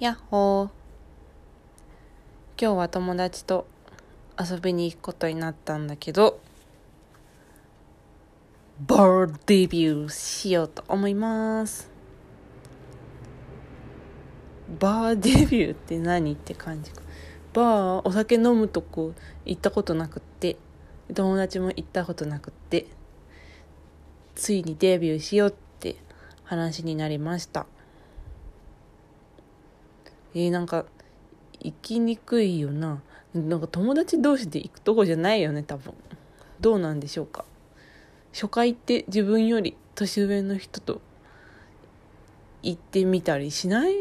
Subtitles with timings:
[0.00, 0.68] やっほー。
[2.58, 3.66] 今日は友達と
[4.40, 6.40] 遊びに行くことになったんだけど
[8.86, 11.90] バーデビューしようと思います。
[14.78, 17.02] バーデビューって何って感じか。
[17.52, 19.12] バーお酒飲むとこ
[19.44, 20.56] 行ったことなくって
[21.12, 22.86] 友達も行ったことなくって
[24.34, 25.96] ついにデビューしようって
[26.44, 27.66] 話になりました。
[30.34, 30.84] えー、なんか
[31.60, 33.02] 行きにくいよな。
[33.34, 35.94] なんか友達同士で行くとこじゃないよね多分。
[36.60, 37.44] どうなんでしょうか。
[38.32, 41.00] 初回って自分より年上の人と
[42.62, 43.94] 行ってみたりしない？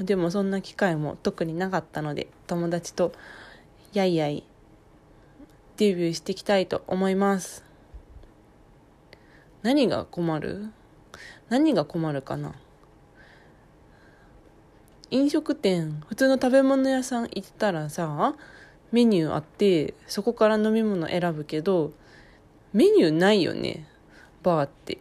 [0.00, 3.12] でもそんな機会も特になかったので友達と
[3.92, 4.44] やいやい
[5.78, 7.64] デビューしていきたいと思います。
[9.62, 10.70] 何が困る？
[11.48, 12.54] 何が困るかな？
[15.10, 18.34] 飲食店普通の食べ物屋さん行ったらさ
[18.92, 21.92] メニューあってそこから飲み物選ぶけど
[22.72, 23.86] メニューないよね
[24.42, 24.98] バーって。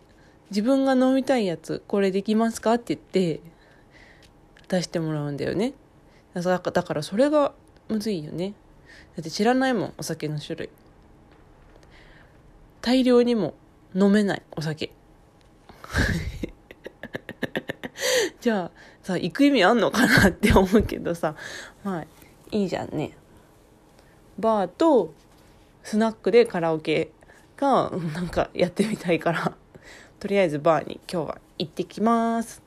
[0.51, 3.41] 自分が飲みたいやつこれできますかって言って
[4.67, 5.73] 出してもらうんだよね。
[6.33, 7.53] だからそれが
[7.89, 8.53] むずいよね。
[9.15, 10.69] だって知らないもんお酒の種類。
[12.81, 13.53] 大量にも
[13.95, 14.91] 飲めないお酒。
[18.45, 21.33] じゃあさ行く意味あんのかなって思うけどさ。
[21.83, 22.05] まあ
[22.51, 23.17] いいじゃんね。
[24.37, 25.15] バーと
[25.81, 27.09] スナックでカラオケ
[27.57, 29.57] がなんかやってみたいから。
[30.19, 32.61] とりあえずバーに今日は行ってきます。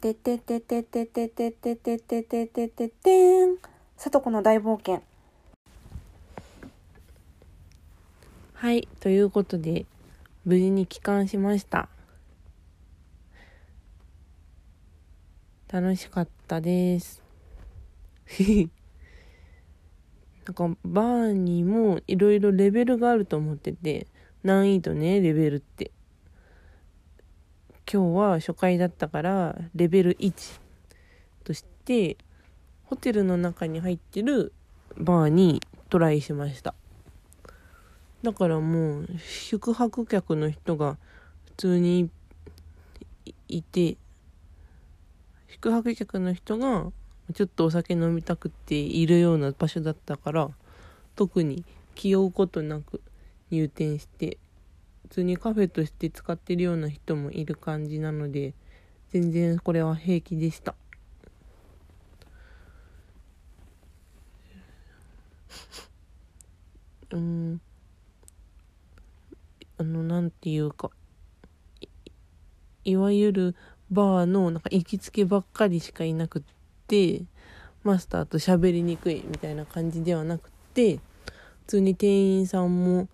[0.00, 3.56] ててててててててててててててん。
[3.96, 5.02] さとこの大冒険。
[8.54, 9.84] はいということで
[10.44, 11.88] 無事に帰還しました
[15.72, 17.22] 楽しかったです。
[20.44, 24.08] なんかバーにもいろいろレベルがあると思ってて
[24.42, 25.92] 難易度ねレベルって。
[27.92, 30.60] 今日は初回だったからレベル1
[31.44, 32.16] として
[32.84, 34.52] ホテルの中に入ってる
[34.96, 36.74] バーにトライしました。
[38.24, 40.98] だからもう宿泊客の人が
[41.46, 42.10] 普通に
[43.46, 43.96] いて
[45.62, 46.90] 宿泊客の人が
[47.34, 50.48] ちょっとお酒飲みたくているような場所だったから
[51.16, 53.02] 特に気負うことなく
[53.50, 54.38] 入店して
[55.02, 58.54] 普通にカフェとして使ってるような人もいる感じなので
[59.10, 60.74] 全然これは平気でした。
[67.10, 67.60] うん。
[69.76, 70.90] あのなんていうか
[72.84, 73.56] いわゆる
[73.90, 76.42] バーのなんか行きつけばっかりしかいなくっ
[76.86, 77.22] て
[77.82, 81.00] マスターと喋りにくいみたいな感じではなくって普
[81.66, 83.08] 通に店員さんも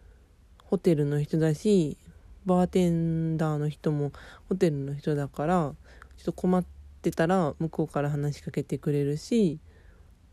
[0.65, 1.97] ホテルの人だし
[2.45, 4.13] バーテンダーの人も
[4.49, 5.75] ホテルの人だから
[6.17, 6.65] ちょっと困っ
[7.03, 9.59] てたら向こうから話しかけてくれるし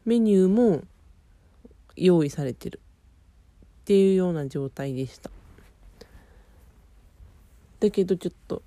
[0.06, 0.84] メニューも
[1.96, 2.80] 用意されてる。
[3.84, 5.30] っていうような状態でした。
[7.82, 8.62] だけどちょっと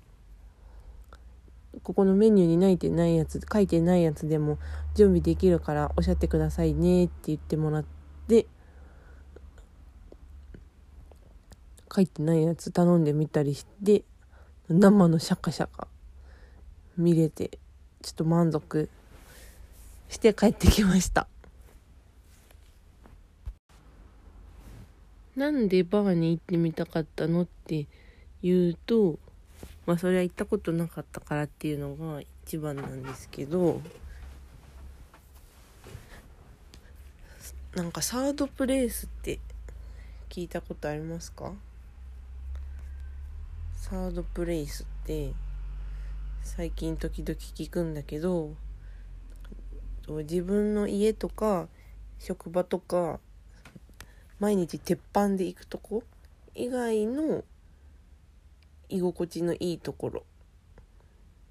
[1.83, 4.57] ここのメニューにないてないやつ書いてないやつでも
[4.95, 7.85] 準備できるからおっしゃってくださいねって言ってもらっ
[8.27, 8.47] て
[11.93, 14.03] 書いてないやつ頼んでみたりして
[14.69, 15.87] 生のシャカシャカ
[16.97, 17.59] 見れて
[18.01, 18.89] ちょっと満足
[20.09, 21.27] して帰ってきました。
[25.35, 27.85] なんでバーに行ってみたかったのって
[28.41, 29.19] 言うと
[29.87, 33.81] まあそれは行ったことなかったからっていうのが一番なんですけど
[37.73, 39.39] なんかサードプレイスって
[40.29, 41.53] 聞いたことありますか？
[43.77, 45.31] サードプレイスって
[46.43, 48.51] 最近時々聞くんだけど
[50.07, 51.69] 自分の家とか
[52.19, 53.19] 職場とか
[54.39, 56.03] 毎日鉄板で行くとこ
[56.55, 57.45] 以外の
[58.89, 60.25] 居心地のいいところ。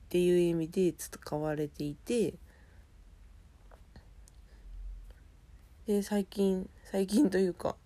[0.07, 2.35] っていう意味で使われていて。
[5.87, 7.77] で最近最近というか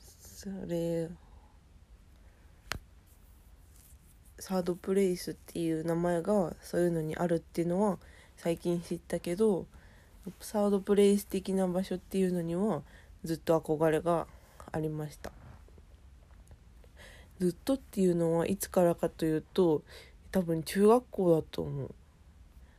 [0.00, 1.10] それ
[4.38, 7.98] サードプレイスっていう名前がそういうのにあるっていうのは
[8.36, 9.66] 最近知ったけど
[10.40, 12.82] サードプレイス的な場所っていうのには
[13.22, 14.26] ずっと憧れが
[14.72, 15.32] ありました。
[17.42, 19.82] ずっとっていうのはいつからかというと
[20.30, 21.94] 多分中学校だと思う。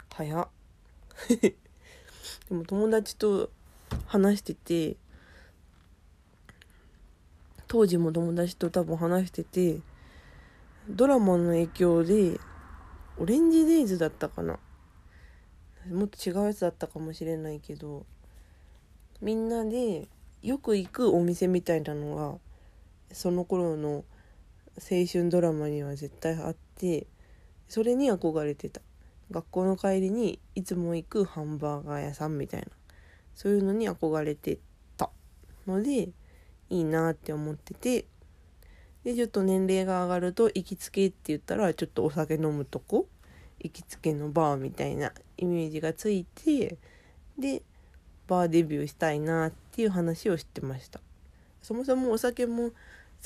[0.09, 0.47] 早っ。
[1.37, 1.55] で
[2.49, 3.49] も友達と
[4.05, 4.95] 話してて
[7.67, 9.81] 当時も友達と多分話してて
[10.87, 12.39] ドラマの影響で
[13.17, 14.59] オレンジデイズだったかな。
[15.91, 18.05] もっと違うやつだったかもしれないけど
[19.19, 20.07] みんなで
[20.41, 22.37] よく行くお店みたいなのが
[23.13, 24.05] その頃の
[24.77, 27.07] 青春ドラマには絶対あって
[27.67, 28.81] それに憧れてた。
[29.31, 32.67] 学校の帰りにいつも行くハンバーガー屋さんみたいな。
[33.35, 34.59] そういうのに憧れて
[34.97, 35.09] た。
[35.65, 36.09] ので
[36.69, 38.05] いいなって思ってて。
[39.03, 43.07] でちょっと年齢が上がると行きつけって言ったらちょっとお酒飲むとこ？
[43.59, 46.77] 行きつけのバーみたいなイメージがついて
[47.37, 47.63] で
[48.27, 51.01] バーデビューしたいなっていう話をしてました。
[51.61, 52.75] そもそもお酒も好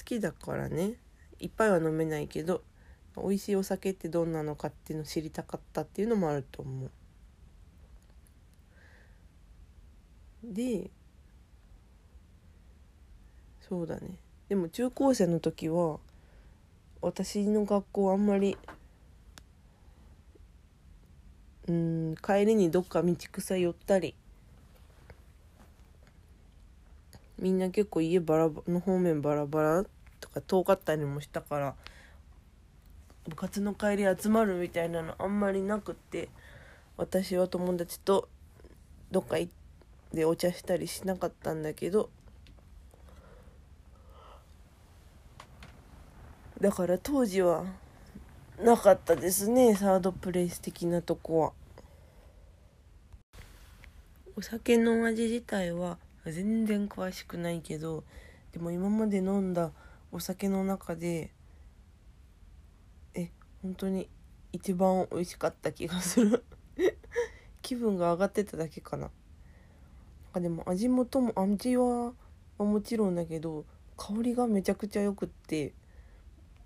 [0.04, 0.94] きだからね。
[1.40, 2.64] いっぱいは飲めないけど
[3.16, 6.92] 美味しいお酒ってどんなのかっていうのを知りたかったっていうのもあると思う。
[10.44, 10.90] で
[13.68, 14.18] そうだね。
[14.50, 16.00] でも中高生の時は
[17.02, 18.58] 私の学校あんまり
[21.68, 24.16] うん帰りにどっか道草寄ったり
[27.38, 29.86] みんな結構家バラの方面バラバラ
[30.28, 31.76] とか遠かったりもしたから
[33.28, 36.30] 部活の帰り集まるみたいなのあんまりなくて
[36.96, 38.30] 私は友達と
[39.12, 39.52] どっか行っ
[40.14, 42.10] てお茶したりしなかったんだけど
[46.60, 47.66] だから当時は
[48.60, 51.52] なかったですねサードプレイス的なとこは。
[54.36, 58.04] お酒の味自体は全然詳しくないけど
[58.52, 59.72] でも今まで飲んだ
[60.12, 61.32] お酒の中で
[63.14, 63.32] え
[63.62, 64.10] 本当に
[64.54, 66.44] 一番美味しかった気がする。
[67.62, 69.04] 気分が上がってただけかな。
[69.04, 69.12] なん
[70.34, 72.14] かでも味もとも味は
[72.58, 73.66] もちろんだけど
[73.98, 75.74] 香りがめちゃくちゃよくって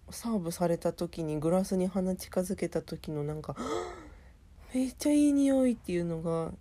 [0.09, 3.55] サーブされた時にグラスに鼻近づけた時のなんか
[4.73, 6.53] めっちゃいい匂いっていうのが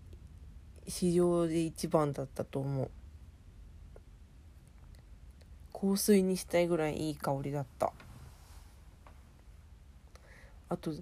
[0.89, 2.91] 市場で一番だったと思う。
[5.81, 7.93] 香水にしたいぐらいいい香りだった。
[10.69, 10.93] あと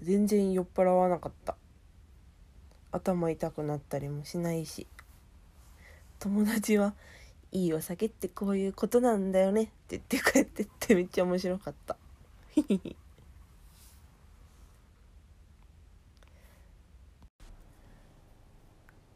[0.00, 1.56] 全然酔っ払わなかった。
[2.92, 4.86] 頭痛くなったりもしないし。
[6.18, 6.94] 友達は
[7.50, 9.64] いいお酒ってこういうことなんだよね。
[9.64, 11.96] って言って帰ってってめっちゃ面白かった。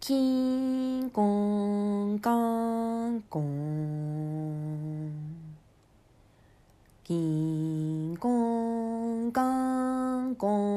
[0.00, 0.14] キ
[1.00, 2.30] ンコンカ
[3.08, 3.75] ンコン
[7.06, 9.40] キンコンカ
[10.26, 10.75] ンコン